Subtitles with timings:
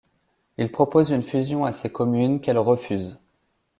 [0.57, 3.19] Il propose une fusion à ces communes qu'elles refusent.